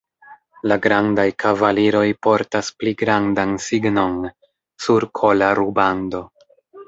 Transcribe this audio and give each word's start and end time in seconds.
La 0.69 0.77
grandaj 0.85 1.25
kavaliroj 1.43 2.05
portas 2.27 2.71
pli 2.79 2.93
grandan 3.03 3.53
signon, 3.67 4.17
sur 4.87 5.07
kola 5.21 5.51
rubando. 5.63 6.23